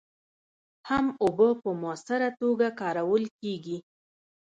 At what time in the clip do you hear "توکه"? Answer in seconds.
2.39-2.69